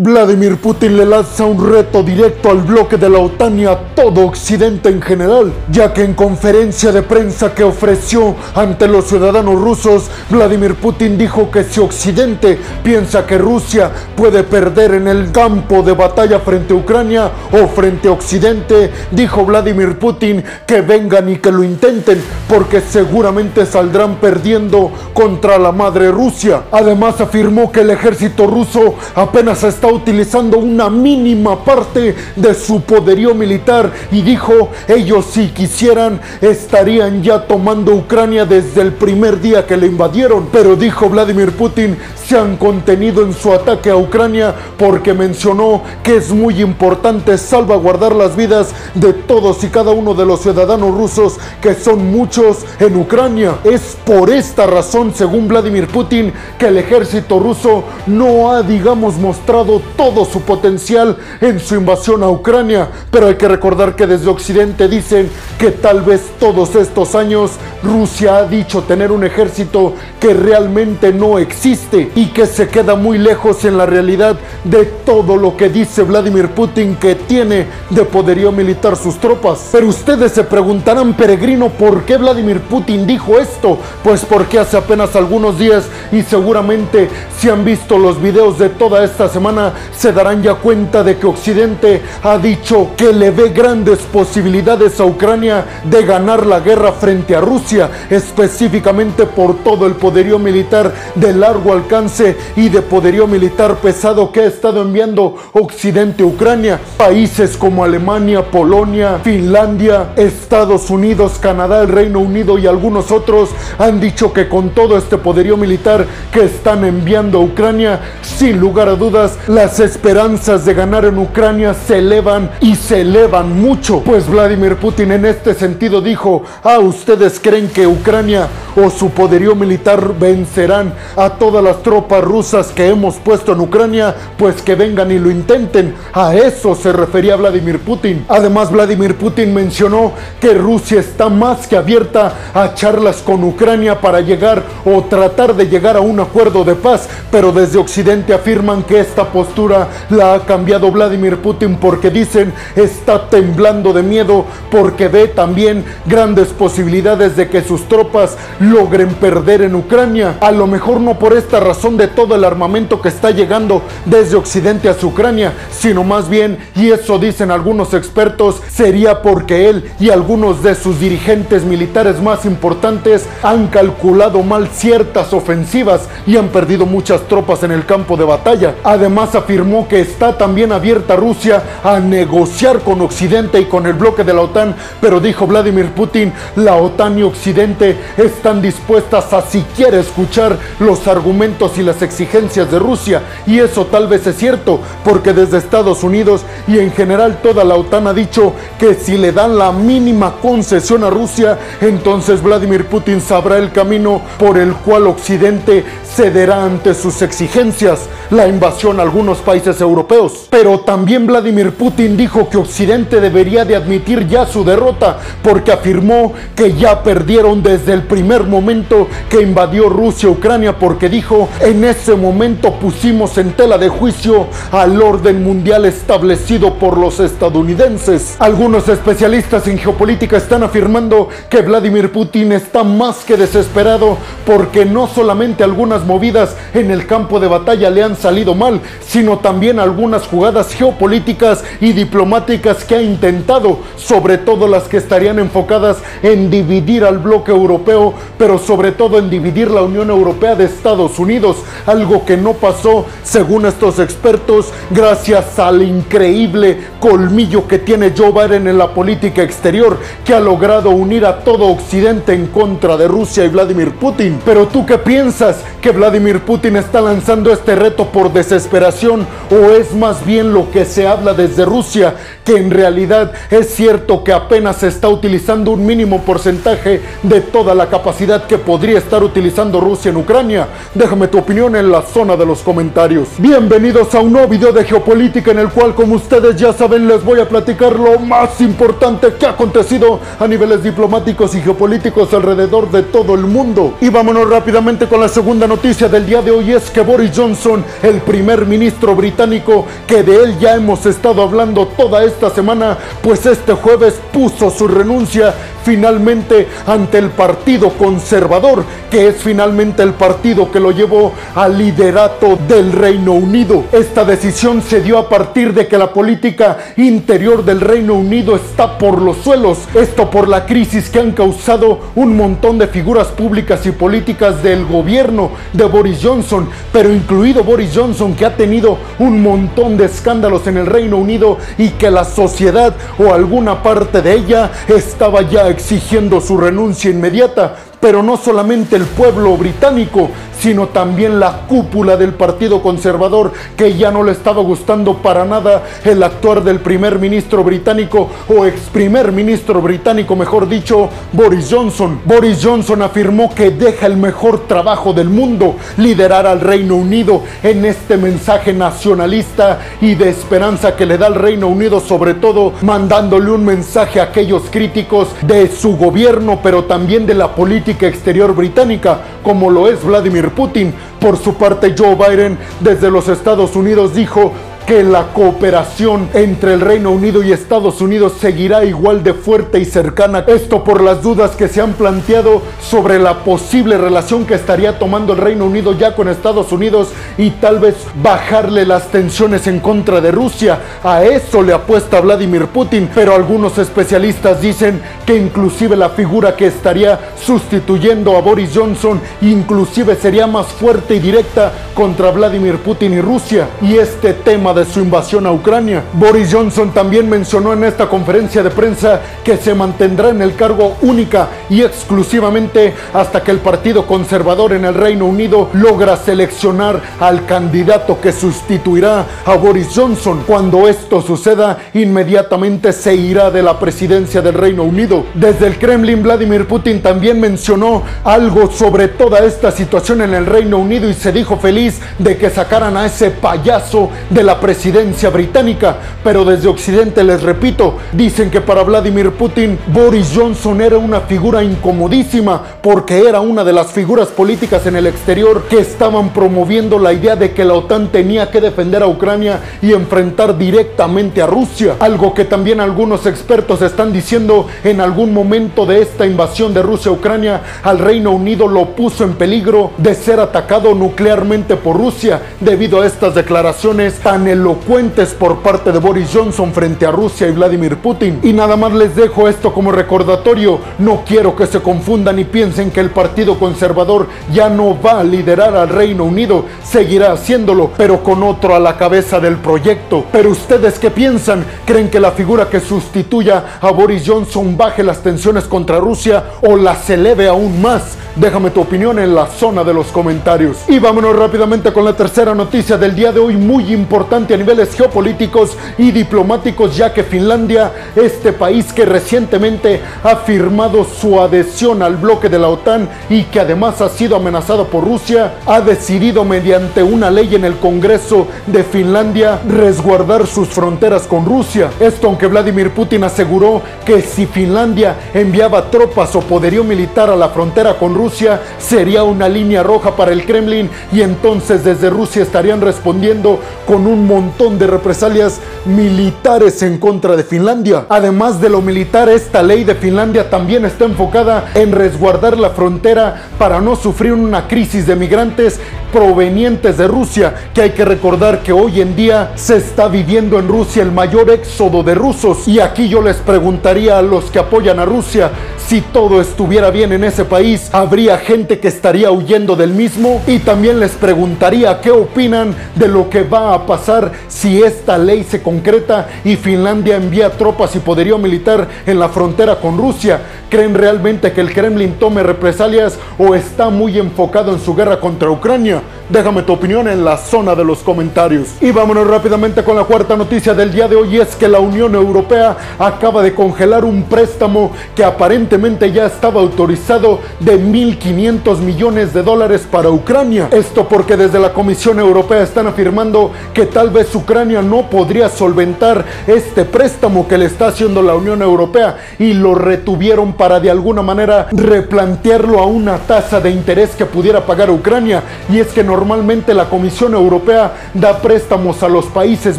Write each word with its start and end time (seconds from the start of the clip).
Vladimir 0.00 0.58
Putin 0.58 0.96
le 0.96 1.04
lanza 1.04 1.44
un 1.44 1.72
reto 1.72 2.04
directo 2.04 2.50
al 2.50 2.58
bloque 2.58 2.96
de 2.96 3.08
la 3.08 3.18
OTAN 3.18 3.58
y 3.58 3.64
a 3.64 3.76
todo 3.96 4.26
Occidente 4.26 4.90
en 4.90 5.02
general, 5.02 5.52
ya 5.72 5.92
que 5.92 6.04
en 6.04 6.14
conferencia 6.14 6.92
de 6.92 7.02
prensa 7.02 7.52
que 7.52 7.64
ofreció 7.64 8.36
ante 8.54 8.86
los 8.86 9.06
ciudadanos 9.06 9.60
rusos, 9.60 10.08
Vladimir 10.30 10.76
Putin 10.76 11.18
dijo 11.18 11.50
que 11.50 11.64
si 11.64 11.80
Occidente 11.80 12.60
piensa 12.84 13.26
que 13.26 13.38
Rusia 13.38 13.90
puede 14.14 14.44
perder 14.44 14.94
en 14.94 15.08
el 15.08 15.32
campo 15.32 15.82
de 15.82 15.94
batalla 15.94 16.38
frente 16.38 16.74
a 16.74 16.76
Ucrania 16.76 17.32
o 17.50 17.66
frente 17.66 18.06
a 18.06 18.12
Occidente, 18.12 18.92
dijo 19.10 19.44
Vladimir 19.44 19.98
Putin 19.98 20.44
que 20.64 20.80
vengan 20.80 21.28
y 21.28 21.38
que 21.38 21.50
lo 21.50 21.64
intenten, 21.64 22.22
porque 22.48 22.82
seguramente 22.82 23.66
saldrán 23.66 24.18
perdiendo 24.20 24.92
contra 25.12 25.58
la 25.58 25.72
madre 25.72 26.12
Rusia. 26.12 26.62
Además 26.70 27.20
afirmó 27.20 27.72
que 27.72 27.80
el 27.80 27.90
ejército 27.90 28.46
ruso 28.46 28.94
apenas 29.16 29.64
está 29.64 29.87
utilizando 29.92 30.58
una 30.58 30.90
mínima 30.90 31.64
parte 31.64 32.14
de 32.36 32.54
su 32.54 32.80
poderío 32.82 33.34
militar 33.34 33.92
y 34.10 34.22
dijo, 34.22 34.70
ellos 34.86 35.26
si 35.30 35.48
quisieran 35.48 36.20
estarían 36.40 37.22
ya 37.22 37.46
tomando 37.46 37.94
Ucrania 37.94 38.44
desde 38.44 38.82
el 38.82 38.92
primer 38.92 39.40
día 39.40 39.66
que 39.66 39.76
le 39.76 39.86
invadieron. 39.86 40.48
Pero 40.52 40.76
dijo 40.76 41.08
Vladimir 41.08 41.52
Putin, 41.52 41.96
se 42.28 42.36
han 42.36 42.58
contenido 42.58 43.22
en 43.22 43.32
su 43.32 43.50
ataque 43.54 43.88
a 43.88 43.96
Ucrania 43.96 44.54
porque 44.76 45.14
mencionó 45.14 45.82
que 46.02 46.16
es 46.16 46.30
muy 46.30 46.60
importante 46.60 47.38
salvaguardar 47.38 48.14
las 48.14 48.36
vidas 48.36 48.74
de 48.94 49.14
todos 49.14 49.64
y 49.64 49.68
cada 49.68 49.92
uno 49.92 50.12
de 50.12 50.26
los 50.26 50.42
ciudadanos 50.42 50.94
rusos 50.94 51.38
que 51.62 51.74
son 51.74 52.10
muchos 52.12 52.66
en 52.80 52.96
Ucrania. 52.96 53.56
Es 53.64 53.96
por 54.04 54.28
esta 54.28 54.66
razón, 54.66 55.14
según 55.14 55.48
Vladimir 55.48 55.86
Putin, 55.86 56.30
que 56.58 56.66
el 56.66 56.76
ejército 56.76 57.38
ruso 57.38 57.84
no 58.06 58.50
ha, 58.50 58.62
digamos, 58.62 59.16
mostrado 59.16 59.80
todo 59.96 60.26
su 60.26 60.42
potencial 60.42 61.16
en 61.40 61.58
su 61.58 61.76
invasión 61.76 62.22
a 62.22 62.28
Ucrania. 62.28 62.88
Pero 63.10 63.28
hay 63.28 63.36
que 63.36 63.48
recordar 63.48 63.96
que 63.96 64.06
desde 64.06 64.28
Occidente 64.28 64.86
dicen 64.86 65.30
que 65.58 65.70
tal 65.70 66.02
vez 66.02 66.20
todos 66.38 66.74
estos 66.74 67.14
años 67.14 67.52
Rusia 67.82 68.36
ha 68.36 68.44
dicho 68.44 68.82
tener 68.82 69.12
un 69.12 69.24
ejército 69.24 69.94
que 70.20 70.34
realmente 70.34 71.10
no 71.10 71.38
existe 71.38 72.10
y 72.18 72.26
que 72.26 72.46
se 72.46 72.66
queda 72.66 72.96
muy 72.96 73.16
lejos 73.16 73.64
en 73.64 73.78
la 73.78 73.86
realidad 73.86 74.36
de 74.64 74.86
todo 74.86 75.36
lo 75.36 75.56
que 75.56 75.68
dice 75.68 76.02
Vladimir 76.02 76.48
Putin 76.48 76.96
que 76.96 77.14
tiene 77.14 77.66
de 77.90 78.02
poderío 78.02 78.50
militar 78.50 78.96
sus 78.96 79.18
tropas. 79.18 79.68
Pero 79.70 79.86
ustedes 79.86 80.32
se 80.32 80.42
preguntarán, 80.42 81.14
peregrino, 81.14 81.68
¿por 81.68 82.02
qué 82.02 82.16
Vladimir 82.16 82.60
Putin 82.62 83.06
dijo 83.06 83.38
esto? 83.38 83.78
Pues 84.02 84.24
porque 84.24 84.58
hace 84.58 84.76
apenas 84.76 85.14
algunos 85.14 85.60
días 85.60 85.84
y 86.10 86.22
seguramente 86.22 87.08
si 87.38 87.50
han 87.50 87.64
visto 87.64 87.96
los 87.96 88.20
videos 88.20 88.58
de 88.58 88.70
toda 88.70 89.04
esta 89.04 89.28
semana 89.28 89.74
se 89.96 90.12
darán 90.12 90.42
ya 90.42 90.54
cuenta 90.54 91.04
de 91.04 91.18
que 91.18 91.26
Occidente 91.28 92.02
ha 92.24 92.36
dicho 92.36 92.88
que 92.96 93.12
le 93.12 93.30
ve 93.30 93.50
grandes 93.50 94.00
posibilidades 94.00 94.98
a 94.98 95.04
Ucrania 95.04 95.64
de 95.84 96.04
ganar 96.04 96.46
la 96.46 96.58
guerra 96.58 96.90
frente 96.90 97.36
a 97.36 97.40
Rusia, 97.40 97.88
específicamente 98.10 99.24
por 99.24 99.58
todo 99.58 99.86
el 99.86 99.92
poderío 99.92 100.40
militar 100.40 100.92
de 101.14 101.32
largo 101.32 101.72
alcance 101.72 102.07
y 102.56 102.68
de 102.70 102.80
poderío 102.80 103.26
militar 103.26 103.76
pesado 103.76 104.32
que 104.32 104.40
ha 104.40 104.46
estado 104.46 104.80
enviando 104.80 105.36
Occidente 105.52 106.22
a 106.22 106.26
Ucrania. 106.26 106.80
Países 106.96 107.56
como 107.56 107.84
Alemania, 107.84 108.50
Polonia, 108.50 109.20
Finlandia, 109.22 110.12
Estados 110.16 110.88
Unidos, 110.88 111.38
Canadá, 111.38 111.82
el 111.82 111.88
Reino 111.88 112.20
Unido 112.20 112.58
y 112.58 112.66
algunos 112.66 113.12
otros 113.12 113.50
han 113.78 114.00
dicho 114.00 114.32
que 114.32 114.48
con 114.48 114.70
todo 114.70 114.96
este 114.96 115.18
poderío 115.18 115.58
militar 115.58 116.06
que 116.32 116.44
están 116.44 116.84
enviando 116.84 117.38
a 117.38 117.42
Ucrania, 117.42 118.00
sin 118.22 118.58
lugar 118.58 118.88
a 118.88 118.94
dudas, 118.94 119.38
las 119.46 119.78
esperanzas 119.78 120.64
de 120.64 120.72
ganar 120.72 121.04
en 121.04 121.18
Ucrania 121.18 121.74
se 121.74 121.98
elevan 121.98 122.50
y 122.60 122.74
se 122.74 123.02
elevan 123.02 123.60
mucho. 123.60 124.00
Pues 124.00 124.28
Vladimir 124.28 124.76
Putin 124.76 125.12
en 125.12 125.26
este 125.26 125.52
sentido 125.52 126.00
dijo, 126.00 126.42
ah, 126.64 126.78
ustedes 126.78 127.38
creen 127.38 127.68
que 127.68 127.86
Ucrania 127.86 128.48
o 128.84 128.90
su 128.90 129.10
poderío 129.10 129.54
militar 129.54 130.14
vencerán 130.18 130.94
a 131.16 131.30
todas 131.30 131.62
las 131.62 131.82
tropas 131.82 132.22
rusas 132.22 132.68
que 132.68 132.88
hemos 132.88 133.16
puesto 133.16 133.52
en 133.52 133.60
Ucrania, 133.60 134.14
pues 134.36 134.62
que 134.62 134.74
vengan 134.74 135.10
y 135.10 135.18
lo 135.18 135.30
intenten. 135.30 135.94
A 136.12 136.34
eso 136.34 136.74
se 136.74 136.92
refería 136.92 137.36
Vladimir 137.36 137.80
Putin. 137.80 138.24
Además, 138.28 138.70
Vladimir 138.70 139.16
Putin 139.16 139.52
mencionó 139.52 140.12
que 140.40 140.54
Rusia 140.54 141.00
está 141.00 141.28
más 141.28 141.66
que 141.66 141.76
abierta 141.76 142.32
a 142.54 142.74
charlas 142.74 143.16
con 143.16 143.42
Ucrania 143.44 144.00
para 144.00 144.20
llegar 144.20 144.62
o 144.84 145.02
tratar 145.04 145.54
de 145.54 145.68
llegar 145.68 145.96
a 145.96 146.00
un 146.00 146.20
acuerdo 146.20 146.64
de 146.64 146.74
paz, 146.74 147.08
pero 147.30 147.52
desde 147.52 147.78
Occidente 147.78 148.32
afirman 148.32 148.82
que 148.82 149.00
esta 149.00 149.24
postura 149.24 149.88
la 150.10 150.34
ha 150.34 150.40
cambiado 150.40 150.90
Vladimir 150.90 151.38
Putin 151.38 151.76
porque 151.76 152.10
dicen 152.10 152.52
está 152.76 153.28
temblando 153.28 153.92
de 153.92 154.02
miedo 154.02 154.44
porque 154.70 155.08
ve 155.08 155.28
también 155.28 155.84
grandes 156.06 156.48
posibilidades 156.48 157.36
de 157.36 157.48
que 157.48 157.62
sus 157.62 157.88
tropas 157.88 158.36
logren 158.68 159.14
perder 159.14 159.62
en 159.62 159.74
Ucrania. 159.74 160.36
A 160.40 160.52
lo 160.52 160.66
mejor 160.66 161.00
no 161.00 161.18
por 161.18 161.32
esta 161.32 161.60
razón 161.60 161.96
de 161.96 162.08
todo 162.08 162.34
el 162.34 162.44
armamento 162.44 163.00
que 163.00 163.08
está 163.08 163.30
llegando 163.30 163.82
desde 164.04 164.36
Occidente 164.36 164.88
hacia 164.88 165.08
Ucrania, 165.08 165.52
sino 165.70 166.04
más 166.04 166.28
bien, 166.28 166.58
y 166.76 166.90
eso 166.90 167.18
dicen 167.18 167.50
algunos 167.50 167.94
expertos, 167.94 168.60
sería 168.70 169.22
porque 169.22 169.68
él 169.68 169.90
y 169.98 170.10
algunos 170.10 170.62
de 170.62 170.74
sus 170.74 171.00
dirigentes 171.00 171.64
militares 171.64 172.20
más 172.20 172.44
importantes 172.44 173.26
han 173.42 173.68
calculado 173.68 174.42
mal 174.42 174.68
ciertas 174.68 175.32
ofensivas 175.32 176.08
y 176.26 176.36
han 176.36 176.48
perdido 176.48 176.86
muchas 176.86 177.22
tropas 177.22 177.62
en 177.62 177.72
el 177.72 177.86
campo 177.86 178.16
de 178.16 178.24
batalla. 178.24 178.74
Además 178.84 179.34
afirmó 179.34 179.88
que 179.88 180.00
está 180.00 180.36
también 180.36 180.72
abierta 180.72 181.16
Rusia 181.16 181.62
a 181.82 181.98
negociar 182.00 182.80
con 182.80 183.00
Occidente 183.00 183.60
y 183.60 183.64
con 183.64 183.86
el 183.86 183.94
bloque 183.94 184.24
de 184.24 184.34
la 184.34 184.42
OTAN, 184.42 184.74
pero 185.00 185.20
dijo 185.20 185.46
Vladimir 185.46 185.90
Putin, 185.92 186.32
la 186.56 186.76
OTAN 186.76 187.18
y 187.18 187.22
Occidente 187.22 187.96
están 188.16 188.57
dispuestas 188.62 189.32
a 189.32 189.42
siquiera 189.42 189.98
escuchar 189.98 190.58
los 190.78 191.06
argumentos 191.06 191.78
y 191.78 191.82
las 191.82 192.02
exigencias 192.02 192.70
de 192.70 192.78
Rusia. 192.78 193.22
Y 193.46 193.58
eso 193.58 193.86
tal 193.86 194.08
vez 194.08 194.26
es 194.26 194.36
cierto, 194.36 194.80
porque 195.04 195.32
desde 195.32 195.58
Estados 195.58 196.02
Unidos 196.04 196.42
y 196.66 196.78
en 196.78 196.92
general 196.92 197.40
toda 197.42 197.64
la 197.64 197.76
OTAN 197.76 198.06
ha 198.06 198.14
dicho 198.14 198.52
que 198.78 198.94
si 198.94 199.16
le 199.16 199.32
dan 199.32 199.58
la 199.58 199.72
mínima 199.72 200.36
concesión 200.40 201.04
a 201.04 201.10
Rusia, 201.10 201.58
entonces 201.80 202.42
Vladimir 202.42 202.86
Putin 202.86 203.20
sabrá 203.20 203.58
el 203.58 203.72
camino 203.72 204.22
por 204.38 204.58
el 204.58 204.72
cual 204.74 205.06
Occidente 205.06 205.84
cederá 206.04 206.64
ante 206.64 206.94
sus 206.94 207.22
exigencias 207.22 208.08
la 208.30 208.46
invasión 208.46 208.98
a 208.98 209.02
algunos 209.02 209.38
países 209.38 209.80
europeos. 209.80 210.46
Pero 210.50 210.80
también 210.80 211.26
Vladimir 211.26 211.72
Putin 211.72 212.16
dijo 212.16 212.48
que 212.48 212.58
Occidente 212.58 213.20
debería 213.20 213.64
de 213.64 213.76
admitir 213.76 214.26
ya 214.26 214.46
su 214.46 214.64
derrota 214.64 215.18
porque 215.42 215.72
afirmó 215.72 216.32
que 216.54 216.74
ya 216.74 217.02
perdieron 217.02 217.62
desde 217.62 217.92
el 217.92 218.02
primer 218.02 218.37
momento 218.44 219.08
que 219.28 219.42
invadió 219.42 219.88
Rusia 219.88 220.28
Ucrania 220.28 220.78
porque 220.78 221.08
dijo 221.08 221.48
en 221.60 221.84
ese 221.84 222.14
momento 222.14 222.74
pusimos 222.74 223.36
en 223.38 223.52
tela 223.52 223.78
de 223.78 223.88
juicio 223.88 224.46
al 224.72 225.00
orden 225.00 225.42
mundial 225.42 225.84
establecido 225.84 226.74
por 226.74 226.98
los 226.98 227.20
estadounidenses. 227.20 228.36
Algunos 228.38 228.88
especialistas 228.88 229.66
en 229.68 229.78
geopolítica 229.78 230.36
están 230.36 230.62
afirmando 230.62 231.28
que 231.48 231.62
Vladimir 231.62 232.12
Putin 232.12 232.52
está 232.52 232.84
más 232.84 233.24
que 233.24 233.36
desesperado 233.36 234.18
porque 234.46 234.84
no 234.84 235.06
solamente 235.06 235.64
algunas 235.64 236.04
movidas 236.04 236.56
en 236.74 236.90
el 236.90 237.06
campo 237.06 237.40
de 237.40 237.48
batalla 237.48 237.90
le 237.90 238.02
han 238.02 238.16
salido 238.16 238.54
mal, 238.54 238.80
sino 239.06 239.38
también 239.38 239.78
algunas 239.78 240.26
jugadas 240.26 240.74
geopolíticas 240.74 241.64
y 241.80 241.92
diplomáticas 241.92 242.84
que 242.84 242.96
ha 242.96 243.02
intentado, 243.02 243.78
sobre 243.96 244.38
todo 244.38 244.68
las 244.68 244.84
que 244.84 244.96
estarían 244.96 245.38
enfocadas 245.38 245.98
en 246.22 246.50
dividir 246.50 247.04
al 247.04 247.18
bloque 247.18 247.50
europeo, 247.50 248.14
pero 248.38 248.58
sobre 248.58 248.92
todo 248.92 249.18
en 249.18 249.28
dividir 249.28 249.70
la 249.70 249.82
Unión 249.82 250.10
Europea 250.10 250.54
de 250.54 250.64
Estados 250.64 251.18
Unidos, 251.18 251.56
algo 251.86 252.24
que 252.24 252.36
no 252.36 252.54
pasó, 252.54 253.04
según 253.22 253.66
estos 253.66 253.98
expertos, 253.98 254.72
gracias 254.90 255.58
al 255.58 255.82
increíble 255.82 256.78
colmillo 257.00 257.66
que 257.66 257.78
tiene 257.78 258.14
Joe 258.16 258.32
Biden 258.32 258.68
en 258.68 258.78
la 258.78 258.94
política 258.94 259.42
exterior, 259.42 259.98
que 260.24 260.34
ha 260.34 260.40
logrado 260.40 260.90
unir 260.90 261.26
a 261.26 261.40
todo 261.40 261.66
Occidente 261.66 262.32
en 262.32 262.46
contra 262.46 262.96
de 262.96 263.08
Rusia 263.08 263.44
y 263.44 263.48
Vladimir 263.48 263.92
Putin. 263.92 264.40
Pero 264.44 264.66
tú 264.66 264.86
qué 264.86 264.98
piensas? 264.98 265.58
¿Que 265.80 265.90
Vladimir 265.90 266.40
Putin 266.40 266.76
está 266.76 267.00
lanzando 267.00 267.52
este 267.52 267.74
reto 267.74 268.06
por 268.06 268.32
desesperación 268.32 269.26
o 269.50 269.72
es 269.72 269.94
más 269.94 270.24
bien 270.24 270.52
lo 270.52 270.70
que 270.70 270.84
se 270.84 271.06
habla 271.06 271.34
desde 271.34 271.64
Rusia, 271.64 272.14
que 272.48 272.56
en 272.56 272.70
realidad 272.70 273.32
es 273.50 273.74
cierto 273.74 274.24
que 274.24 274.32
apenas 274.32 274.78
se 274.78 274.88
está 274.88 275.10
utilizando 275.10 275.72
un 275.72 275.84
mínimo 275.84 276.22
porcentaje 276.22 277.02
de 277.22 277.42
toda 277.42 277.74
la 277.74 277.90
capacidad 277.90 278.46
que 278.46 278.56
podría 278.56 278.96
estar 278.96 279.22
utilizando 279.22 279.82
Rusia 279.82 280.08
en 280.08 280.16
Ucrania? 280.16 280.66
Déjame 280.94 281.28
tu 281.28 281.36
opinión 281.36 281.76
en 281.76 281.92
la 281.92 282.00
zona 282.00 282.38
de 282.38 282.46
los 282.46 282.60
comentarios. 282.60 283.28
Bienvenidos 283.36 284.14
a 284.14 284.20
un 284.20 284.32
nuevo 284.32 284.48
video 284.48 284.72
de 284.72 284.84
geopolítica 284.84 285.50
en 285.50 285.58
el 285.58 285.68
cual, 285.68 285.94
como 285.94 286.14
ustedes 286.14 286.56
ya 286.56 286.72
saben, 286.72 287.06
les 287.06 287.22
voy 287.22 287.38
a 287.38 287.46
platicar 287.46 287.94
lo 287.94 288.18
más 288.18 288.62
importante 288.62 289.34
que 289.38 289.44
ha 289.44 289.50
acontecido 289.50 290.18
a 290.40 290.48
niveles 290.48 290.82
diplomáticos 290.82 291.54
y 291.54 291.60
geopolíticos 291.60 292.32
alrededor 292.32 292.90
de 292.90 293.02
todo 293.02 293.34
el 293.34 293.42
mundo. 293.42 293.92
Y 294.00 294.08
vámonos 294.08 294.48
rápidamente 294.48 295.06
con 295.06 295.20
la 295.20 295.28
segunda 295.28 295.66
noticia 295.66 296.08
del 296.08 296.24
día 296.24 296.40
de 296.40 296.52
hoy 296.52 296.72
es 296.72 296.88
que 296.88 297.02
Boris 297.02 297.32
Johnson, 297.36 297.84
el 298.02 298.22
primer 298.22 298.64
ministro 298.64 299.14
británico, 299.14 299.84
que 300.06 300.22
de 300.22 300.44
él 300.44 300.58
ya 300.58 300.76
hemos 300.76 301.04
estado 301.04 301.42
hablando 301.42 301.86
toda 301.88 302.24
esta 302.24 302.37
semana, 302.46 302.96
pues 303.22 303.44
este 303.46 303.72
jueves 303.72 304.14
puso 304.32 304.70
su 304.70 304.86
renuncia 304.86 305.52
finalmente 305.84 306.68
ante 306.86 307.18
el 307.18 307.30
Partido 307.30 307.90
Conservador, 307.90 308.84
que 309.10 309.28
es 309.28 309.36
finalmente 309.36 310.02
el 310.02 310.12
partido 310.12 310.70
que 310.70 310.80
lo 310.80 310.90
llevó 310.90 311.32
al 311.54 311.78
liderato 311.78 312.58
del 312.68 312.92
Reino 312.92 313.32
Unido. 313.32 313.84
Esta 313.92 314.24
decisión 314.24 314.82
se 314.82 315.00
dio 315.00 315.18
a 315.18 315.28
partir 315.28 315.72
de 315.72 315.86
que 315.86 315.98
la 315.98 316.12
política 316.12 316.76
interior 316.96 317.64
del 317.64 317.80
Reino 317.80 318.14
Unido 318.14 318.54
está 318.56 318.98
por 318.98 319.22
los 319.22 319.38
suelos. 319.38 319.78
Esto 319.94 320.30
por 320.30 320.48
la 320.48 320.66
crisis 320.66 321.08
que 321.08 321.20
han 321.20 321.32
causado 321.32 322.00
un 322.14 322.36
montón 322.36 322.78
de 322.78 322.88
figuras 322.88 323.28
públicas 323.28 323.86
y 323.86 323.90
políticas 323.92 324.62
del 324.62 324.84
gobierno 324.84 325.52
de 325.72 325.84
Boris 325.84 326.18
Johnson, 326.22 326.68
pero 326.92 327.12
incluido 327.12 327.64
Boris 327.64 327.92
Johnson 327.94 328.34
que 328.34 328.44
ha 328.44 328.56
tenido 328.56 328.98
un 329.18 329.42
montón 329.42 329.96
de 329.96 330.04
escándalos 330.04 330.66
en 330.66 330.76
el 330.76 330.86
Reino 330.86 331.16
Unido 331.16 331.56
y 331.78 331.88
que 331.90 332.10
la 332.10 332.24
sociedad 332.28 332.94
o 333.18 333.32
alguna 333.32 333.82
parte 333.82 334.22
de 334.22 334.34
ella 334.34 334.70
estaba 334.86 335.42
ya 335.42 335.68
exigiendo 335.68 336.40
su 336.40 336.56
renuncia 336.56 337.10
inmediata. 337.10 337.76
Pero 338.00 338.22
no 338.22 338.36
solamente 338.36 338.94
el 338.94 339.04
pueblo 339.04 339.56
británico, 339.56 340.30
sino 340.60 340.88
también 340.88 341.40
la 341.40 341.66
cúpula 341.68 342.16
del 342.16 342.34
Partido 342.34 342.82
Conservador, 342.82 343.52
que 343.76 343.96
ya 343.96 344.10
no 344.10 344.22
le 344.22 344.32
estaba 344.32 344.62
gustando 344.62 345.18
para 345.18 345.44
nada 345.44 345.82
el 346.04 346.22
actuar 346.22 346.62
del 346.62 346.80
primer 346.80 347.18
ministro 347.18 347.64
británico 347.64 348.28
o 348.48 348.66
ex 348.66 348.80
primer 348.92 349.32
ministro 349.32 349.80
británico, 349.80 350.36
mejor 350.36 350.68
dicho, 350.68 351.08
Boris 351.32 351.68
Johnson. 351.70 352.20
Boris 352.24 352.60
Johnson 352.62 353.02
afirmó 353.02 353.54
que 353.54 353.70
deja 353.70 354.06
el 354.06 354.16
mejor 354.16 354.66
trabajo 354.66 355.12
del 355.12 355.28
mundo, 355.28 355.76
liderar 355.96 356.46
al 356.46 356.60
Reino 356.60 356.96
Unido 356.96 357.42
en 357.62 357.84
este 357.84 358.16
mensaje 358.16 358.72
nacionalista 358.72 359.80
y 360.00 360.14
de 360.14 360.28
esperanza 360.28 360.96
que 360.96 361.06
le 361.06 361.18
da 361.18 361.26
al 361.26 361.34
Reino 361.34 361.68
Unido, 361.68 362.00
sobre 362.00 362.34
todo 362.34 362.72
mandándole 362.82 363.50
un 363.50 363.64
mensaje 363.64 364.20
a 364.20 364.24
aquellos 364.24 364.62
críticos 364.70 365.28
de 365.42 365.68
su 365.68 365.96
gobierno, 365.96 366.60
pero 366.62 366.84
también 366.84 367.26
de 367.26 367.34
la 367.34 367.54
política 367.54 368.06
exterior 368.06 368.54
británica, 368.54 369.20
como 369.42 369.70
lo 369.70 369.88
es 369.88 370.02
Vladimir 370.02 370.47
Putin. 370.50 370.94
Por 371.20 371.36
su 371.36 371.54
parte, 371.54 371.94
Joe 371.96 372.14
Biden 372.14 372.58
desde 372.80 373.10
los 373.10 373.28
Estados 373.28 373.76
Unidos 373.76 374.14
dijo 374.14 374.52
que 374.88 375.02
la 375.02 375.34
cooperación 375.34 376.30
entre 376.32 376.72
el 376.72 376.80
Reino 376.80 377.10
Unido 377.10 377.42
y 377.42 377.52
Estados 377.52 378.00
Unidos 378.00 378.32
seguirá 378.40 378.86
igual 378.86 379.22
de 379.22 379.34
fuerte 379.34 379.78
y 379.78 379.84
cercana. 379.84 380.44
Esto 380.46 380.82
por 380.82 381.02
las 381.02 381.22
dudas 381.22 381.50
que 381.56 381.68
se 381.68 381.82
han 381.82 381.92
planteado 381.92 382.62
sobre 382.80 383.18
la 383.18 383.44
posible 383.44 383.98
relación 383.98 384.46
que 384.46 384.54
estaría 384.54 384.98
tomando 384.98 385.34
el 385.34 385.40
Reino 385.40 385.66
Unido 385.66 385.92
ya 385.92 386.16
con 386.16 386.26
Estados 386.26 386.72
Unidos 386.72 387.10
y 387.36 387.50
tal 387.50 387.80
vez 387.80 387.96
bajarle 388.22 388.86
las 388.86 389.08
tensiones 389.08 389.66
en 389.66 389.80
contra 389.80 390.22
de 390.22 390.30
Rusia. 390.30 390.80
A 391.04 391.22
eso 391.22 391.62
le 391.62 391.74
apuesta 391.74 392.22
Vladimir 392.22 392.68
Putin, 392.68 393.10
pero 393.14 393.34
algunos 393.34 393.76
especialistas 393.76 394.62
dicen 394.62 395.02
que 395.26 395.36
inclusive 395.36 395.96
la 395.96 396.08
figura 396.08 396.56
que 396.56 396.66
estaría 396.66 397.32
sustituyendo 397.38 398.34
a 398.38 398.40
Boris 398.40 398.70
Johnson 398.74 399.20
inclusive 399.42 400.16
sería 400.16 400.46
más 400.46 400.68
fuerte 400.68 401.16
y 401.16 401.18
directa 401.18 401.72
contra 401.92 402.30
Vladimir 402.30 402.78
Putin 402.78 403.12
y 403.12 403.20
Rusia. 403.20 403.68
Y 403.82 403.98
este 403.98 404.32
tema 404.32 404.77
de 404.78 404.84
su 404.84 405.00
invasión 405.00 405.46
a 405.46 405.52
Ucrania. 405.52 406.04
Boris 406.14 406.52
Johnson 406.52 406.92
también 406.92 407.28
mencionó 407.28 407.72
en 407.72 407.84
esta 407.84 408.08
conferencia 408.08 408.62
de 408.62 408.70
prensa 408.70 409.20
que 409.44 409.56
se 409.56 409.74
mantendrá 409.74 410.30
en 410.30 410.40
el 410.40 410.54
cargo 410.54 410.96
única 411.02 411.48
y 411.68 411.82
exclusivamente 411.82 412.94
hasta 413.12 413.42
que 413.42 413.50
el 413.50 413.58
Partido 413.58 414.06
Conservador 414.06 414.72
en 414.72 414.84
el 414.84 414.94
Reino 414.94 415.26
Unido 415.26 415.68
logra 415.72 416.16
seleccionar 416.16 417.00
al 417.20 417.44
candidato 417.46 418.20
que 418.20 418.32
sustituirá 418.32 419.26
a 419.44 419.54
Boris 419.56 419.88
Johnson. 419.94 420.44
Cuando 420.46 420.88
esto 420.88 421.20
suceda, 421.22 421.78
inmediatamente 421.94 422.92
se 422.92 423.14
irá 423.14 423.50
de 423.50 423.62
la 423.62 423.78
presidencia 423.78 424.40
del 424.40 424.54
Reino 424.54 424.84
Unido. 424.84 425.24
Desde 425.34 425.66
el 425.66 425.78
Kremlin, 425.78 426.22
Vladimir 426.22 426.66
Putin 426.66 427.02
también 427.02 427.40
mencionó 427.40 428.02
algo 428.24 428.70
sobre 428.70 429.08
toda 429.08 429.40
esta 429.40 429.70
situación 429.70 430.22
en 430.22 430.34
el 430.34 430.46
Reino 430.46 430.78
Unido 430.78 431.08
y 431.08 431.14
se 431.14 431.32
dijo 431.32 431.56
feliz 431.56 432.00
de 432.18 432.36
que 432.36 432.50
sacaran 432.50 432.96
a 432.96 433.06
ese 433.06 433.30
payaso 433.30 434.10
de 434.30 434.42
la 434.42 434.60
presidencia 434.60 434.67
presidencia 434.68 435.30
británica, 435.30 435.96
pero 436.22 436.44
desde 436.44 436.68
Occidente 436.68 437.24
les 437.24 437.42
repito, 437.42 437.96
dicen 438.12 438.50
que 438.50 438.60
para 438.60 438.82
Vladimir 438.82 439.30
Putin 439.30 439.78
Boris 439.86 440.32
Johnson 440.36 440.82
era 440.82 440.98
una 440.98 441.20
figura 441.20 441.64
incomodísima 441.64 442.62
porque 442.82 443.26
era 443.26 443.40
una 443.40 443.64
de 443.64 443.72
las 443.72 443.92
figuras 443.92 444.28
políticas 444.28 444.84
en 444.84 444.96
el 444.96 445.06
exterior 445.06 445.62
que 445.70 445.78
estaban 445.78 446.34
promoviendo 446.34 446.98
la 446.98 447.14
idea 447.14 447.34
de 447.34 447.52
que 447.52 447.64
la 447.64 447.72
OTAN 447.72 448.08
tenía 448.08 448.50
que 448.50 448.60
defender 448.60 449.02
a 449.02 449.06
Ucrania 449.06 449.60
y 449.80 449.94
enfrentar 449.94 450.58
directamente 450.58 451.40
a 451.40 451.46
Rusia, 451.46 451.96
algo 451.98 452.34
que 452.34 452.44
también 452.44 452.80
algunos 452.80 453.24
expertos 453.24 453.80
están 453.80 454.12
diciendo 454.12 454.66
en 454.84 455.00
algún 455.00 455.32
momento 455.32 455.86
de 455.86 456.02
esta 456.02 456.26
invasión 456.26 456.74
de 456.74 456.82
Rusia 456.82 457.10
a 457.10 457.14
Ucrania, 457.14 457.62
al 457.82 457.98
Reino 458.00 458.32
Unido 458.32 458.68
lo 458.68 458.90
puso 458.90 459.24
en 459.24 459.32
peligro 459.32 459.92
de 459.96 460.14
ser 460.14 460.40
atacado 460.40 460.94
nuclearmente 460.94 461.76
por 461.76 461.96
Rusia 461.96 462.42
debido 462.60 463.00
a 463.00 463.06
estas 463.06 463.34
declaraciones 463.34 464.18
tan 464.18 464.46
elocuentes 464.58 465.34
por 465.34 465.58
parte 465.60 465.92
de 465.92 466.00
Boris 466.00 466.30
Johnson 466.34 466.72
frente 466.72 467.06
a 467.06 467.12
Rusia 467.12 467.46
y 467.46 467.52
Vladimir 467.52 467.96
Putin. 467.98 468.40
Y 468.42 468.52
nada 468.52 468.76
más 468.76 468.92
les 468.92 469.14
dejo 469.14 469.48
esto 469.48 469.72
como 469.72 469.92
recordatorio. 469.92 470.80
No 470.98 471.22
quiero 471.24 471.54
que 471.54 471.68
se 471.68 471.80
confundan 471.80 472.40
y 472.40 472.44
piensen 472.44 472.90
que 472.90 472.98
el 472.98 473.10
Partido 473.10 473.56
Conservador 473.58 474.26
ya 474.52 474.68
no 474.68 475.00
va 475.00 475.20
a 475.20 475.24
liderar 475.24 475.76
al 475.76 475.88
Reino 475.88 476.24
Unido. 476.24 476.64
Seguirá 476.82 477.32
haciéndolo, 477.32 477.90
pero 477.96 478.24
con 478.24 478.42
otro 478.42 478.74
a 478.74 478.80
la 478.80 478.96
cabeza 478.96 479.38
del 479.38 479.56
proyecto. 479.56 480.24
Pero 480.32 480.50
ustedes 480.50 480.98
qué 480.98 481.10
piensan? 481.10 481.64
¿Creen 481.86 482.10
que 482.10 482.18
la 482.18 482.32
figura 482.32 482.68
que 482.68 482.80
sustituya 482.80 483.78
a 483.80 483.92
Boris 483.92 484.24
Johnson 484.26 484.76
baje 484.76 485.04
las 485.04 485.22
tensiones 485.22 485.64
contra 485.64 486.00
Rusia 486.00 486.42
o 486.62 486.76
las 486.76 487.08
eleve 487.10 487.46
aún 487.46 487.80
más? 487.80 488.16
Déjame 488.34 488.70
tu 488.70 488.80
opinión 488.80 489.18
en 489.18 489.34
la 489.34 489.46
zona 489.46 489.84
de 489.84 489.94
los 489.94 490.08
comentarios. 490.08 490.78
Y 490.88 490.98
vámonos 490.98 491.36
rápidamente 491.36 491.92
con 491.92 492.04
la 492.04 492.16
tercera 492.16 492.54
noticia 492.54 492.96
del 492.96 493.14
día 493.14 493.32
de 493.32 493.40
hoy, 493.40 493.56
muy 493.56 493.92
importante 493.92 494.37
a 494.38 494.56
niveles 494.56 494.94
geopolíticos 494.94 495.76
y 495.98 496.12
diplomáticos, 496.12 496.96
ya 496.96 497.12
que 497.12 497.24
Finlandia, 497.24 497.90
este 498.14 498.52
país 498.52 498.92
que 498.92 499.04
recientemente 499.04 500.00
ha 500.22 500.36
firmado 500.36 501.04
su 501.04 501.40
adhesión 501.40 502.02
al 502.02 502.16
bloque 502.16 502.48
de 502.48 502.60
la 502.60 502.68
OTAN 502.68 503.08
y 503.28 503.42
que 503.44 503.58
además 503.58 504.00
ha 504.00 504.08
sido 504.08 504.36
amenazado 504.36 504.86
por 504.86 505.04
Rusia, 505.04 505.54
ha 505.66 505.80
decidido 505.80 506.44
mediante 506.44 507.02
una 507.02 507.32
ley 507.32 507.56
en 507.56 507.64
el 507.64 507.78
Congreso 507.78 508.46
de 508.68 508.84
Finlandia 508.84 509.58
resguardar 509.68 510.46
sus 510.46 510.68
fronteras 510.68 511.26
con 511.26 511.44
Rusia. 511.44 511.90
Esto 511.98 512.28
aunque 512.28 512.46
Vladimir 512.46 512.90
Putin 512.92 513.24
aseguró 513.24 513.82
que 514.04 514.22
si 514.22 514.46
Finlandia 514.46 515.16
enviaba 515.34 515.90
tropas 515.90 516.36
o 516.36 516.40
poderío 516.40 516.84
militar 516.84 517.28
a 517.28 517.36
la 517.36 517.48
frontera 517.48 517.94
con 517.94 518.14
Rusia, 518.14 518.60
sería 518.78 519.24
una 519.24 519.48
línea 519.48 519.82
roja 519.82 520.14
para 520.14 520.32
el 520.32 520.46
Kremlin 520.46 520.88
y 521.12 521.22
entonces 521.22 521.82
desde 521.82 522.08
Rusia 522.08 522.42
estarían 522.42 522.80
respondiendo 522.80 523.58
con 523.86 524.06
un 524.06 524.27
montón 524.28 524.78
de 524.78 524.86
represalias 524.86 525.60
militares 525.84 526.82
en 526.82 526.98
contra 526.98 527.34
de 527.34 527.42
Finlandia. 527.42 528.06
Además 528.08 528.60
de 528.60 528.68
lo 528.68 528.82
militar, 528.82 529.28
esta 529.28 529.62
ley 529.62 529.82
de 529.82 529.94
Finlandia 529.94 530.50
también 530.50 530.84
está 530.84 531.06
enfocada 531.06 531.72
en 531.74 531.92
resguardar 531.92 532.58
la 532.58 532.70
frontera 532.70 533.48
para 533.58 533.80
no 533.80 533.96
sufrir 533.96 534.34
una 534.34 534.68
crisis 534.68 535.06
de 535.06 535.16
migrantes 535.16 535.80
provenientes 536.12 536.96
de 536.96 537.06
Rusia, 537.06 537.54
que 537.74 537.82
hay 537.82 537.90
que 537.90 538.04
recordar 538.04 538.62
que 538.62 538.72
hoy 538.72 539.00
en 539.00 539.16
día 539.16 539.52
se 539.56 539.76
está 539.76 540.08
viviendo 540.08 540.58
en 540.58 540.68
Rusia 540.68 541.02
el 541.02 541.12
mayor 541.12 541.50
éxodo 541.50 542.02
de 542.02 542.14
rusos. 542.14 542.68
Y 542.68 542.80
aquí 542.80 543.08
yo 543.08 543.22
les 543.22 543.36
preguntaría 543.36 544.18
a 544.18 544.22
los 544.22 544.50
que 544.50 544.58
apoyan 544.58 544.98
a 544.98 545.04
Rusia, 545.04 545.50
si 545.88 546.02
todo 546.02 546.42
estuviera 546.42 546.90
bien 546.90 547.12
en 547.12 547.24
ese 547.24 547.46
país, 547.46 547.88
¿habría 547.92 548.36
gente 548.36 548.78
que 548.78 548.88
estaría 548.88 549.30
huyendo 549.30 549.74
del 549.74 549.92
mismo? 549.92 550.42
Y 550.46 550.58
también 550.58 551.00
les 551.00 551.12
preguntaría 551.12 552.02
qué 552.02 552.10
opinan 552.10 552.74
de 552.94 553.08
lo 553.08 553.30
que 553.30 553.42
va 553.42 553.72
a 553.72 553.86
pasar 553.86 554.32
si 554.48 554.82
esta 554.82 555.16
ley 555.16 555.44
se 555.44 555.62
concreta 555.62 556.28
y 556.44 556.56
Finlandia 556.56 557.16
envía 557.16 557.48
tropas 557.52 557.96
y 557.96 558.00
poderío 558.00 558.36
militar 558.36 558.86
en 559.06 559.18
la 559.18 559.30
frontera 559.30 559.76
con 559.76 559.96
Rusia. 559.96 560.42
¿Creen 560.68 560.92
realmente 560.92 561.52
que 561.52 561.62
el 561.62 561.72
Kremlin 561.72 562.16
tome 562.18 562.42
represalias 562.42 563.18
o 563.38 563.54
está 563.54 563.88
muy 563.88 564.18
enfocado 564.18 564.74
en 564.74 564.80
su 564.80 564.94
guerra 564.94 565.18
contra 565.18 565.50
Ucrania? 565.50 566.02
Déjame 566.30 566.60
tu 566.62 566.74
opinión 566.74 567.08
en 567.08 567.24
la 567.24 567.38
zona 567.38 567.74
de 567.74 567.82
los 567.82 568.00
comentarios. 568.00 568.68
Y 568.82 568.90
vámonos 568.90 569.26
rápidamente 569.26 569.82
con 569.82 569.96
la 569.96 570.04
cuarta 570.04 570.36
noticia 570.36 570.74
del 570.74 570.92
día 570.92 571.08
de 571.08 571.16
hoy 571.16 571.40
es 571.40 571.56
que 571.56 571.66
la 571.66 571.80
Unión 571.80 572.14
Europea 572.14 572.76
acaba 572.98 573.42
de 573.42 573.54
congelar 573.54 574.04
un 574.04 574.24
préstamo 574.24 574.92
que 575.16 575.24
aparentemente 575.24 576.12
ya 576.12 576.26
estaba 576.26 576.60
autorizado 576.60 577.40
de 577.60 577.80
1.500 577.80 578.78
millones 578.80 579.32
de 579.32 579.42
dólares 579.42 579.88
para 579.90 580.10
Ucrania. 580.10 580.68
Esto 580.70 581.08
porque 581.08 581.34
desde 581.34 581.58
la 581.58 581.72
Comisión 581.72 582.18
Europea 582.18 582.62
están 582.62 582.86
afirmando 582.86 583.50
que 583.72 583.86
tal 583.86 584.10
vez 584.10 584.34
Ucrania 584.34 584.82
no 584.82 585.08
podría 585.08 585.48
solventar 585.48 586.26
este 586.46 586.84
préstamo 586.84 587.48
que 587.48 587.56
le 587.56 587.64
está 587.64 587.86
haciendo 587.86 588.20
la 588.20 588.34
Unión 588.34 588.60
Europea 588.60 589.16
y 589.38 589.54
lo 589.54 589.74
retuvieron 589.74 590.52
para 590.52 590.78
de 590.78 590.90
alguna 590.90 591.22
manera 591.22 591.68
replantearlo 591.72 592.80
a 592.80 592.86
una 592.86 593.16
tasa 593.16 593.62
de 593.62 593.70
interés 593.70 594.10
que 594.10 594.26
pudiera 594.26 594.66
pagar 594.66 594.90
Ucrania. 594.90 595.42
Y 595.72 595.78
es 595.78 595.88
que 595.88 596.04
normalmente 596.18 596.74
la 596.74 596.90
Comisión 596.90 597.32
Europea 597.32 597.92
da 598.12 598.38
préstamos 598.38 599.04
a 599.04 599.08
los 599.08 599.26
países 599.26 599.78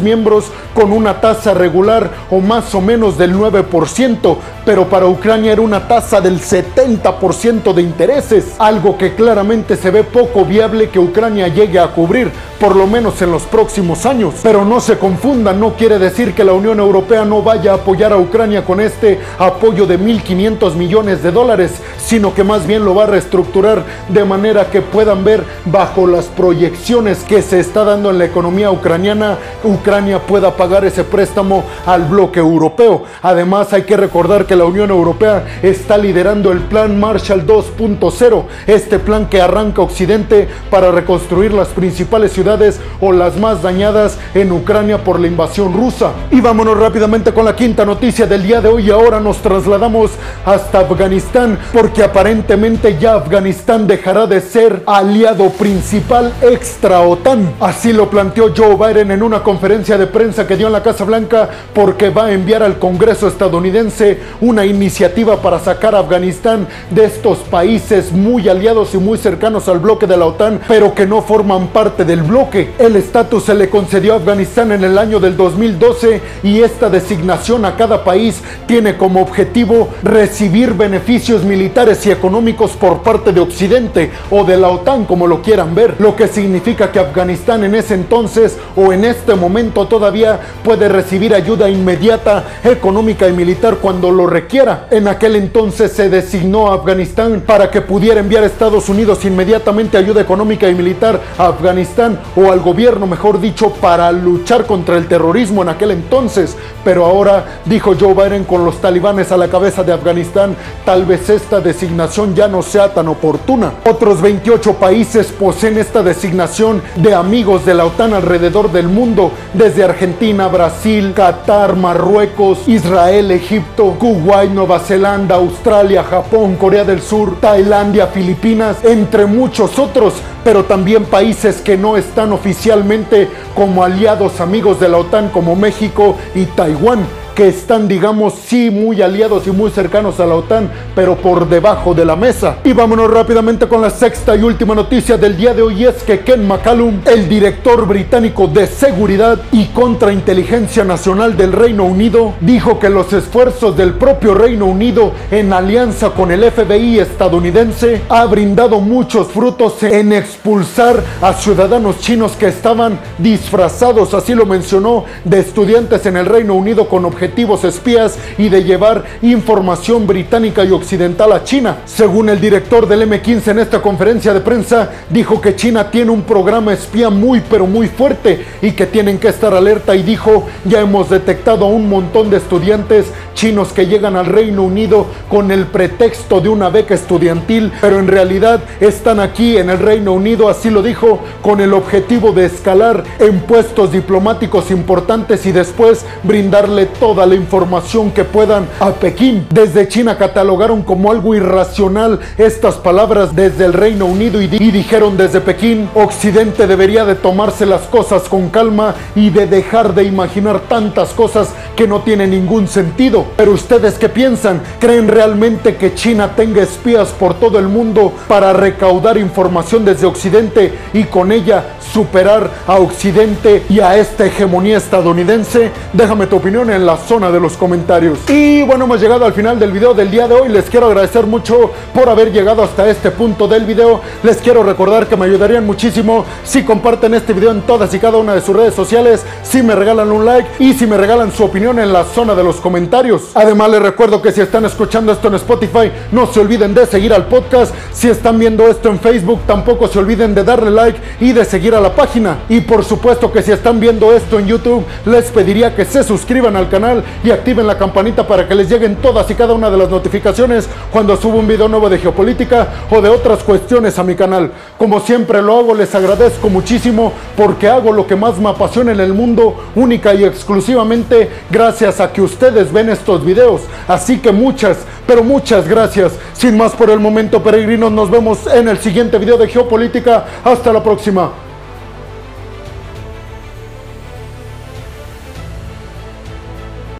miembros 0.00 0.46
con 0.74 0.90
una 0.90 1.20
tasa 1.20 1.52
regular 1.52 2.10
o 2.30 2.40
más 2.40 2.74
o 2.74 2.80
menos 2.80 3.18
del 3.18 3.34
9%, 3.34 4.36
pero 4.64 4.88
para 4.88 5.04
Ucrania 5.04 5.52
era 5.52 5.60
una 5.60 5.86
tasa 5.86 6.22
del 6.22 6.40
70% 6.40 7.74
de 7.74 7.82
intereses, 7.82 8.54
algo 8.58 8.96
que 8.96 9.14
claramente 9.14 9.76
se 9.76 9.90
ve 9.90 10.02
poco 10.02 10.46
viable 10.46 10.88
que 10.88 10.98
Ucrania 10.98 11.48
llegue 11.48 11.78
a 11.78 11.88
cubrir, 11.88 12.30
por 12.58 12.74
lo 12.74 12.86
menos 12.86 13.20
en 13.20 13.32
los 13.32 13.42
próximos 13.42 14.06
años. 14.06 14.36
Pero 14.42 14.64
no 14.64 14.80
se 14.80 14.96
confundan, 14.96 15.60
no 15.60 15.74
quiere 15.74 15.98
decir 15.98 16.34
que 16.34 16.44
la 16.44 16.54
Unión 16.54 16.80
Europea 16.80 17.26
no 17.26 17.42
vaya 17.42 17.72
a 17.72 17.74
apoyar 17.74 18.14
a 18.14 18.16
Ucrania 18.16 18.64
con 18.64 18.80
este 18.80 19.20
apoyo 19.38 19.86
de 19.86 20.00
1.500 20.00 20.74
millones 20.74 21.22
de 21.22 21.32
dólares, 21.32 21.72
sino 21.98 22.32
que 22.32 22.44
más 22.44 22.66
bien 22.66 22.82
lo 22.86 22.94
va 22.94 23.04
a 23.04 23.08
reestructurar 23.08 23.84
de 24.08 24.24
manera 24.24 24.70
que 24.70 24.80
puedan 24.80 25.22
ver 25.22 25.44
bajo 25.66 26.06
las 26.06 26.29
proyecciones 26.30 27.18
que 27.18 27.42
se 27.42 27.60
está 27.60 27.84
dando 27.84 28.10
en 28.10 28.18
la 28.18 28.24
economía 28.24 28.70
ucraniana, 28.70 29.38
Ucrania 29.62 30.20
pueda 30.20 30.56
pagar 30.56 30.84
ese 30.84 31.04
préstamo 31.04 31.64
al 31.86 32.04
bloque 32.04 32.40
europeo. 32.40 33.04
Además 33.22 33.72
hay 33.72 33.82
que 33.82 33.96
recordar 33.96 34.46
que 34.46 34.56
la 34.56 34.64
Unión 34.64 34.90
Europea 34.90 35.44
está 35.62 35.98
liderando 35.98 36.52
el 36.52 36.60
plan 36.60 36.98
Marshall 36.98 37.46
2.0, 37.46 38.44
este 38.66 38.98
plan 38.98 39.26
que 39.26 39.40
arranca 39.40 39.82
Occidente 39.82 40.48
para 40.70 40.90
reconstruir 40.90 41.52
las 41.52 41.68
principales 41.68 42.32
ciudades 42.32 42.80
o 43.00 43.12
las 43.12 43.36
más 43.36 43.62
dañadas 43.62 44.18
en 44.34 44.52
Ucrania 44.52 45.02
por 45.04 45.20
la 45.20 45.26
invasión 45.26 45.72
rusa. 45.72 46.12
Y 46.30 46.40
vámonos 46.40 46.78
rápidamente 46.78 47.32
con 47.32 47.44
la 47.44 47.56
quinta 47.56 47.84
noticia 47.84 48.26
del 48.26 48.42
día 48.42 48.60
de 48.60 48.68
hoy. 48.68 48.90
Ahora 48.90 49.20
nos 49.20 49.38
trasladamos 49.38 50.10
hasta 50.44 50.80
Afganistán 50.80 51.58
porque 51.72 52.02
aparentemente 52.02 52.96
ya 52.98 53.14
Afganistán 53.14 53.86
dejará 53.86 54.26
de 54.26 54.40
ser 54.40 54.82
aliado 54.86 55.50
principal 55.50 56.19
extra 56.42 57.00
OTAN. 57.00 57.54
Así 57.60 57.92
lo 57.92 58.10
planteó 58.10 58.52
Joe 58.56 58.76
Biden 58.76 59.10
en 59.10 59.22
una 59.22 59.42
conferencia 59.42 59.98
de 59.98 60.06
prensa 60.06 60.46
que 60.46 60.56
dio 60.56 60.66
en 60.66 60.72
la 60.72 60.82
Casa 60.82 61.04
Blanca 61.04 61.48
porque 61.74 62.10
va 62.10 62.26
a 62.26 62.32
enviar 62.32 62.62
al 62.62 62.78
Congreso 62.78 63.28
estadounidense 63.28 64.18
una 64.40 64.64
iniciativa 64.64 65.40
para 65.40 65.58
sacar 65.58 65.94
a 65.94 66.00
Afganistán 66.00 66.66
de 66.90 67.04
estos 67.04 67.38
países 67.38 68.12
muy 68.12 68.48
aliados 68.48 68.94
y 68.94 68.98
muy 68.98 69.18
cercanos 69.18 69.68
al 69.68 69.78
bloque 69.78 70.06
de 70.06 70.16
la 70.16 70.26
OTAN, 70.26 70.60
pero 70.68 70.94
que 70.94 71.06
no 71.06 71.22
forman 71.22 71.68
parte 71.68 72.04
del 72.04 72.22
bloque. 72.22 72.72
El 72.78 72.96
estatus 72.96 73.44
se 73.44 73.54
le 73.54 73.70
concedió 73.70 74.14
a 74.14 74.16
Afganistán 74.16 74.72
en 74.72 74.84
el 74.84 74.98
año 74.98 75.20
del 75.20 75.36
2012 75.36 76.20
y 76.42 76.60
esta 76.60 76.90
designación 76.90 77.64
a 77.64 77.76
cada 77.76 78.04
país 78.04 78.42
tiene 78.66 78.96
como 78.96 79.20
objetivo 79.22 79.88
recibir 80.02 80.74
beneficios 80.74 81.44
militares 81.44 82.04
y 82.06 82.10
económicos 82.10 82.72
por 82.72 83.02
parte 83.02 83.32
de 83.32 83.40
Occidente 83.40 84.10
o 84.30 84.44
de 84.44 84.56
la 84.56 84.68
OTAN, 84.68 85.04
como 85.04 85.26
lo 85.26 85.42
quieran 85.42 85.74
ver, 85.74 85.94
lo 85.98 86.09
que 86.16 86.28
significa 86.28 86.92
que 86.92 86.98
Afganistán 86.98 87.64
en 87.64 87.74
ese 87.74 87.94
entonces 87.94 88.56
o 88.76 88.92
en 88.92 89.04
este 89.04 89.34
momento 89.34 89.86
todavía 89.86 90.40
puede 90.64 90.88
recibir 90.88 91.34
ayuda 91.34 91.68
inmediata, 91.68 92.44
económica 92.64 93.28
y 93.28 93.32
militar 93.32 93.76
cuando 93.76 94.10
lo 94.10 94.26
requiera. 94.26 94.86
En 94.90 95.08
aquel 95.08 95.36
entonces 95.36 95.92
se 95.92 96.08
designó 96.08 96.70
a 96.70 96.74
Afganistán 96.74 97.42
para 97.46 97.70
que 97.70 97.80
pudiera 97.80 98.20
enviar 98.20 98.44
Estados 98.44 98.88
Unidos 98.88 99.24
inmediatamente 99.24 99.96
ayuda 99.96 100.20
económica 100.20 100.68
y 100.68 100.74
militar 100.74 101.20
a 101.38 101.46
Afganistán 101.48 102.20
o 102.36 102.50
al 102.50 102.60
gobierno, 102.60 103.06
mejor 103.06 103.40
dicho, 103.40 103.72
para 103.72 104.12
luchar 104.12 104.66
contra 104.66 104.96
el 104.96 105.08
terrorismo 105.08 105.62
en 105.62 105.70
aquel 105.70 105.90
entonces. 105.90 106.56
Pero 106.84 107.04
ahora, 107.04 107.60
dijo 107.64 107.94
Joe 107.98 108.14
Biden, 108.14 108.44
con 108.44 108.64
los 108.64 108.80
talibanes 108.80 109.32
a 109.32 109.36
la 109.36 109.48
cabeza 109.48 109.82
de 109.82 109.92
Afganistán, 109.92 110.56
tal 110.84 111.04
vez 111.04 111.28
esta 111.28 111.60
designación 111.60 112.34
ya 112.34 112.48
no 112.48 112.62
sea 112.62 112.92
tan 112.92 113.08
oportuna. 113.08 113.72
Otros 113.88 114.20
28 114.20 114.74
países 114.74 115.26
poseen 115.28 115.78
esta 115.78 115.99
designación 116.02 116.82
de 116.96 117.14
amigos 117.14 117.64
de 117.64 117.74
la 117.74 117.86
OTAN 117.86 118.14
alrededor 118.14 118.72
del 118.72 118.88
mundo, 118.88 119.32
desde 119.54 119.84
Argentina, 119.84 120.48
Brasil, 120.48 121.12
Qatar, 121.14 121.76
Marruecos, 121.76 122.68
Israel, 122.68 123.30
Egipto, 123.30 123.96
Kuwait, 123.98 124.50
Nueva 124.50 124.78
Zelanda, 124.80 125.36
Australia, 125.36 126.02
Japón, 126.04 126.56
Corea 126.56 126.84
del 126.84 127.00
Sur, 127.00 127.40
Tailandia, 127.40 128.08
Filipinas, 128.08 128.78
entre 128.84 129.26
muchos 129.26 129.78
otros, 129.78 130.14
pero 130.44 130.64
también 130.64 131.04
países 131.04 131.60
que 131.60 131.76
no 131.76 131.96
están 131.96 132.32
oficialmente 132.32 133.28
como 133.54 133.84
aliados 133.84 134.40
amigos 134.40 134.80
de 134.80 134.88
la 134.88 134.98
OTAN 134.98 135.28
como 135.28 135.56
México 135.56 136.16
y 136.34 136.46
Taiwán 136.46 137.19
que 137.34 137.48
están, 137.48 137.88
digamos, 137.88 138.34
sí 138.34 138.70
muy 138.70 139.02
aliados 139.02 139.46
y 139.46 139.50
muy 139.50 139.70
cercanos 139.70 140.20
a 140.20 140.26
la 140.26 140.34
OTAN, 140.34 140.70
pero 140.94 141.16
por 141.16 141.48
debajo 141.48 141.94
de 141.94 142.04
la 142.04 142.16
mesa. 142.16 142.58
Y 142.64 142.72
vámonos 142.72 143.10
rápidamente 143.10 143.66
con 143.66 143.80
la 143.80 143.90
sexta 143.90 144.36
y 144.36 144.42
última 144.42 144.74
noticia 144.74 145.16
del 145.16 145.36
día 145.36 145.54
de 145.54 145.62
hoy 145.62 145.84
es 145.84 146.02
que 146.02 146.20
Ken 146.20 146.46
McCallum, 146.46 147.00
el 147.06 147.28
director 147.28 147.86
británico 147.86 148.46
de 148.46 148.66
seguridad 148.66 149.40
y 149.52 149.66
contrainteligencia 149.66 150.84
nacional 150.84 151.36
del 151.36 151.52
Reino 151.52 151.84
Unido, 151.84 152.34
dijo 152.40 152.78
que 152.78 152.90
los 152.90 153.12
esfuerzos 153.12 153.76
del 153.76 153.94
propio 153.94 154.34
Reino 154.34 154.66
Unido 154.66 155.12
en 155.30 155.52
alianza 155.52 156.10
con 156.10 156.30
el 156.30 156.44
FBI 156.50 156.98
estadounidense 156.98 158.02
ha 158.08 158.24
brindado 158.26 158.80
muchos 158.80 159.28
frutos 159.28 159.82
en 159.82 160.12
expulsar 160.12 161.02
a 161.22 161.32
ciudadanos 161.32 162.00
chinos 162.00 162.32
que 162.32 162.48
estaban 162.48 162.98
disfrazados, 163.18 164.14
así 164.14 164.34
lo 164.34 164.46
mencionó, 164.46 165.04
de 165.24 165.40
estudiantes 165.40 166.04
en 166.06 166.16
el 166.16 166.26
Reino 166.26 166.54
Unido 166.54 166.88
con 166.88 167.04
objetivos 167.04 167.29
objetivos 167.30 167.62
espías 167.62 168.18
y 168.38 168.48
de 168.48 168.64
llevar 168.64 169.04
información 169.22 170.04
británica 170.04 170.64
y 170.64 170.72
occidental 170.72 171.32
a 171.32 171.44
China. 171.44 171.78
Según 171.84 172.28
el 172.28 172.40
director 172.40 172.88
del 172.88 173.08
M15 173.08 173.52
en 173.52 173.60
esta 173.60 173.80
conferencia 173.80 174.34
de 174.34 174.40
prensa, 174.40 174.90
dijo 175.08 175.40
que 175.40 175.54
China 175.54 175.92
tiene 175.92 176.10
un 176.10 176.22
programa 176.22 176.72
espía 176.72 177.08
muy 177.08 177.40
pero 177.48 177.68
muy 177.68 177.86
fuerte 177.86 178.44
y 178.60 178.72
que 178.72 178.86
tienen 178.86 179.18
que 179.18 179.28
estar 179.28 179.54
alerta 179.54 179.94
y 179.94 180.02
dijo, 180.02 180.48
ya 180.64 180.80
hemos 180.80 181.08
detectado 181.08 181.66
a 181.66 181.68
un 181.68 181.88
montón 181.88 182.30
de 182.30 182.38
estudiantes 182.38 183.06
chinos 183.34 183.72
que 183.72 183.86
llegan 183.86 184.16
al 184.16 184.26
Reino 184.26 184.64
Unido 184.64 185.06
con 185.28 185.50
el 185.50 185.66
pretexto 185.66 186.40
de 186.40 186.48
una 186.48 186.68
beca 186.68 186.94
estudiantil, 186.94 187.72
pero 187.80 187.98
en 187.98 188.08
realidad 188.08 188.60
están 188.80 189.20
aquí 189.20 189.56
en 189.56 189.70
el 189.70 189.78
Reino 189.78 190.12
Unido, 190.12 190.48
así 190.48 190.68
lo 190.68 190.82
dijo, 190.82 191.20
con 191.40 191.60
el 191.60 191.72
objetivo 191.72 192.32
de 192.32 192.46
escalar 192.46 193.04
en 193.18 193.40
puestos 193.40 193.92
diplomáticos 193.92 194.70
importantes 194.70 195.46
y 195.46 195.52
después 195.52 196.04
brindarle 196.22 196.86
todo 196.86 197.09
toda 197.10 197.26
la 197.26 197.34
información 197.34 198.12
que 198.12 198.22
puedan 198.22 198.68
a 198.78 198.92
Pekín. 198.92 199.44
Desde 199.52 199.88
China 199.88 200.16
catalogaron 200.16 200.84
como 200.84 201.10
algo 201.10 201.34
irracional 201.34 202.20
estas 202.38 202.76
palabras 202.76 203.34
desde 203.34 203.64
el 203.64 203.72
Reino 203.72 204.06
Unido 204.06 204.40
y, 204.40 204.46
dijeron 204.46 205.16
desde 205.16 205.40
Pekín, 205.40 205.90
Occidente 205.94 206.68
debería 206.68 207.04
de 207.04 207.16
tomarse 207.16 207.66
las 207.66 207.80
cosas 207.88 208.28
con 208.28 208.48
calma 208.50 208.94
y 209.16 209.30
de 209.30 209.48
dejar 209.48 209.92
de 209.92 210.04
imaginar 210.04 210.60
tantas 210.68 211.08
cosas 211.08 211.48
que 211.74 211.88
no 211.88 212.02
tienen 212.02 212.30
ningún 212.30 212.68
sentido. 212.68 213.24
Pero 213.36 213.54
ustedes 213.54 213.98
qué 213.98 214.08
piensan? 214.08 214.62
¿Creen 214.78 215.08
realmente 215.08 215.74
que 215.74 215.94
China 215.94 216.36
tenga 216.36 216.62
espías 216.62 217.08
por 217.08 217.34
todo 217.34 217.58
el 217.58 217.66
mundo 217.66 218.12
para 218.28 218.52
recaudar 218.52 219.18
información 219.18 219.84
desde 219.84 220.06
Occidente 220.06 220.78
y 220.92 221.02
con 221.04 221.32
ella 221.32 221.64
superar 221.92 222.48
a 222.68 222.76
Occidente 222.76 223.64
y 223.68 223.80
a 223.80 223.96
esta 223.96 224.26
hegemonía 224.26 224.76
estadounidense? 224.76 225.72
Déjame 225.92 226.28
tu 226.28 226.36
opinión 226.36 226.70
en 226.70 226.86
la 226.86 226.99
zona 227.00 227.30
de 227.30 227.40
los 227.40 227.56
comentarios. 227.56 228.18
Y 228.28 228.62
bueno, 228.62 228.84
hemos 228.84 229.00
llegado 229.00 229.24
al 229.24 229.32
final 229.32 229.58
del 229.58 229.72
video 229.72 229.94
del 229.94 230.10
día 230.10 230.28
de 230.28 230.34
hoy. 230.34 230.48
Les 230.48 230.70
quiero 230.70 230.86
agradecer 230.86 231.26
mucho 231.26 231.72
por 231.92 232.08
haber 232.08 232.32
llegado 232.32 232.62
hasta 232.62 232.88
este 232.88 233.10
punto 233.10 233.48
del 233.48 233.64
video. 233.64 234.00
Les 234.22 234.36
quiero 234.38 234.62
recordar 234.62 235.06
que 235.06 235.16
me 235.16 235.26
ayudarían 235.26 235.66
muchísimo 235.66 236.24
si 236.44 236.62
comparten 236.62 237.14
este 237.14 237.32
video 237.32 237.50
en 237.50 237.62
todas 237.62 237.92
y 237.94 237.98
cada 237.98 238.18
una 238.18 238.34
de 238.34 238.40
sus 238.40 238.54
redes 238.54 238.74
sociales, 238.74 239.24
si 239.42 239.62
me 239.62 239.74
regalan 239.74 240.12
un 240.12 240.24
like 240.24 240.48
y 240.58 240.74
si 240.74 240.86
me 240.86 240.96
regalan 240.96 241.32
su 241.32 241.44
opinión 241.44 241.78
en 241.78 241.92
la 241.92 242.04
zona 242.04 242.34
de 242.34 242.44
los 242.44 242.56
comentarios. 242.56 243.30
Además 243.34 243.70
les 243.70 243.82
recuerdo 243.82 244.22
que 244.22 244.32
si 244.32 244.40
están 244.40 244.64
escuchando 244.64 245.12
esto 245.12 245.28
en 245.28 245.34
Spotify, 245.34 245.90
no 246.12 246.26
se 246.26 246.40
olviden 246.40 246.74
de 246.74 246.86
seguir 246.86 247.12
al 247.12 247.26
podcast. 247.26 247.74
Si 247.92 248.08
están 248.08 248.38
viendo 248.38 248.68
esto 248.68 248.88
en 248.88 249.00
Facebook, 249.00 249.40
tampoco 249.46 249.88
se 249.88 249.98
olviden 249.98 250.34
de 250.34 250.44
darle 250.44 250.70
like 250.70 251.00
y 251.20 251.32
de 251.32 251.44
seguir 251.44 251.74
a 251.74 251.80
la 251.80 251.94
página. 251.94 252.38
Y 252.48 252.60
por 252.60 252.84
supuesto 252.84 253.32
que 253.32 253.42
si 253.42 253.52
están 253.52 253.80
viendo 253.80 254.12
esto 254.12 254.38
en 254.38 254.46
YouTube, 254.46 254.84
les 255.06 255.30
pediría 255.30 255.74
que 255.74 255.84
se 255.84 256.02
suscriban 256.02 256.56
al 256.56 256.68
canal 256.68 256.89
y 257.24 257.30
activen 257.30 257.66
la 257.66 257.78
campanita 257.78 258.26
para 258.26 258.46
que 258.46 258.54
les 258.54 258.68
lleguen 258.68 258.96
todas 258.96 259.30
y 259.30 259.34
cada 259.34 259.54
una 259.54 259.70
de 259.70 259.76
las 259.76 259.90
notificaciones 259.90 260.68
cuando 260.92 261.16
subo 261.16 261.38
un 261.38 261.46
video 261.46 261.68
nuevo 261.68 261.88
de 261.88 261.98
geopolítica 261.98 262.68
o 262.90 263.00
de 263.00 263.08
otras 263.08 263.42
cuestiones 263.42 263.98
a 263.98 264.04
mi 264.04 264.14
canal. 264.14 264.50
Como 264.78 265.00
siempre 265.00 265.42
lo 265.42 265.58
hago, 265.58 265.74
les 265.74 265.94
agradezco 265.94 266.48
muchísimo 266.48 267.12
porque 267.36 267.68
hago 267.68 267.92
lo 267.92 268.06
que 268.06 268.16
más 268.16 268.38
me 268.38 268.48
apasiona 268.48 268.92
en 268.92 269.00
el 269.00 269.14
mundo, 269.14 269.56
única 269.74 270.14
y 270.14 270.24
exclusivamente 270.24 271.30
gracias 271.50 272.00
a 272.00 272.12
que 272.12 272.22
ustedes 272.22 272.72
ven 272.72 272.90
estos 272.90 273.24
videos. 273.24 273.62
Así 273.88 274.18
que 274.18 274.32
muchas, 274.32 274.78
pero 275.06 275.22
muchas 275.22 275.68
gracias. 275.68 276.12
Sin 276.32 276.56
más 276.56 276.72
por 276.72 276.90
el 276.90 277.00
momento, 277.00 277.42
peregrinos, 277.42 277.92
nos 277.92 278.10
vemos 278.10 278.46
en 278.46 278.68
el 278.68 278.78
siguiente 278.78 279.18
video 279.18 279.36
de 279.36 279.48
geopolítica. 279.48 280.24
Hasta 280.44 280.72
la 280.72 280.82
próxima. 280.82 281.49